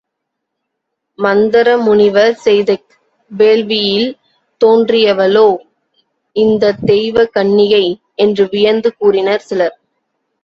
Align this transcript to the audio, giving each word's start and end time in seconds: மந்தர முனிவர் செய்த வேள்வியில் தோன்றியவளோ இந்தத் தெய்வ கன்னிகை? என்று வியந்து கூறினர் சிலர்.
மந்தர 1.19 1.77
முனிவர் 1.77 2.33
செய்த 2.37 2.69
வேள்வியில் 3.31 4.07
தோன்றியவளோ 4.61 5.45
இந்தத் 6.35 6.83
தெய்வ 6.85 7.25
கன்னிகை? 7.35 7.85
என்று 8.15 8.45
வியந்து 8.51 8.91
கூறினர் 8.97 9.45
சிலர். 9.49 9.75